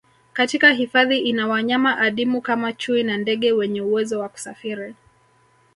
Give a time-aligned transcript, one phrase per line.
[0.33, 4.95] Katika hifadhi ina wanyama adimu kama chui na ndege wenye uwezo wa kusafiri